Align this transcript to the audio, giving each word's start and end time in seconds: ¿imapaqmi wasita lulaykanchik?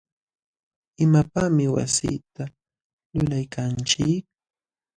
¿imapaqmi 1.03 1.65
wasita 1.75 2.43
lulaykanchik? 3.15 4.23